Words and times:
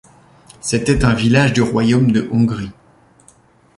C'était 0.61 1.05
un 1.05 1.13
village 1.13 1.53
du 1.53 1.61
royaume 1.61 2.11
de 2.11 2.27
Hongrie. 2.31 2.71